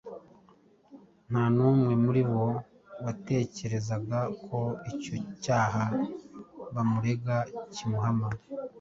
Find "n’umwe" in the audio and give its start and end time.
1.55-1.93